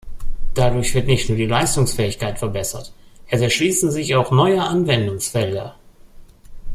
[0.55, 2.91] Dadurch wird nicht nur die Leistungsfähigkeit verbessert,
[3.27, 5.75] es erschließen sich auch neue Anwendungsfelder.